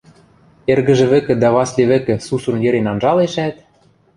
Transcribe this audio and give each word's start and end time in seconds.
Эргӹжӹ 0.71 1.05
вӹкӹ 1.11 1.33
дӓ 1.41 1.49
Васли 1.55 1.83
вӹкӹ 1.89 2.15
сусун 2.25 2.57
йӹрен 2.63 2.87
анжалешӓт: 2.91 3.55